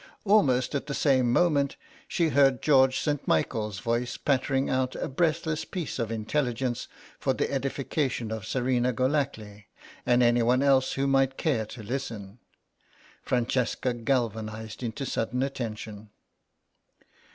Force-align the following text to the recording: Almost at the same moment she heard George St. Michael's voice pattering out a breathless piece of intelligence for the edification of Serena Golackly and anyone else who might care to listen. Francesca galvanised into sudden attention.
Almost 0.25 0.73
at 0.73 0.87
the 0.87 0.95
same 0.95 1.31
moment 1.31 1.75
she 2.07 2.29
heard 2.29 2.63
George 2.63 2.99
St. 2.99 3.27
Michael's 3.27 3.77
voice 3.77 4.17
pattering 4.17 4.67
out 4.67 4.95
a 4.95 5.07
breathless 5.07 5.63
piece 5.63 5.99
of 5.99 6.11
intelligence 6.11 6.87
for 7.19 7.33
the 7.33 7.51
edification 7.51 8.31
of 8.31 8.47
Serena 8.47 8.93
Golackly 8.93 9.65
and 10.03 10.23
anyone 10.23 10.63
else 10.63 10.93
who 10.93 11.05
might 11.05 11.37
care 11.37 11.67
to 11.67 11.83
listen. 11.83 12.39
Francesca 13.21 13.93
galvanised 13.93 14.81
into 14.81 15.05
sudden 15.05 15.43
attention. 15.43 16.09